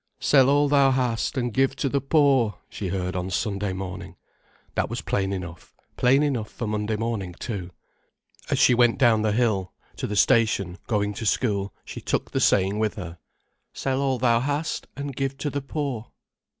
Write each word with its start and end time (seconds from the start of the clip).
"Sell 0.19 0.49
all 0.49 0.67
thou 0.67 0.89
hast, 0.89 1.37
and 1.37 1.53
give 1.53 1.75
to 1.75 1.87
the 1.87 2.01
poor," 2.01 2.57
she 2.69 2.87
heard 2.87 3.15
on 3.15 3.29
Sunday 3.29 3.71
morning. 3.71 4.15
That 4.73 4.89
was 4.89 4.99
plain 5.01 5.31
enough, 5.31 5.75
plain 5.95 6.23
enough 6.23 6.49
for 6.49 6.65
Monday 6.65 6.95
morning 6.95 7.35
too. 7.35 7.69
As 8.49 8.57
she 8.57 8.73
went 8.73 8.97
down 8.97 9.21
the 9.21 9.31
hill 9.31 9.73
to 9.97 10.07
the 10.07 10.15
station, 10.15 10.79
going 10.87 11.13
to 11.13 11.25
school, 11.27 11.71
she 11.85 12.01
took 12.01 12.31
the 12.31 12.39
saying 12.41 12.79
with 12.79 12.95
her. 12.95 13.19
"Sell 13.73 14.01
all 14.01 14.17
thou 14.17 14.39
hast, 14.39 14.87
and 14.97 15.15
give 15.15 15.37
to 15.37 15.51
the 15.51 15.61
poor." 15.61 16.07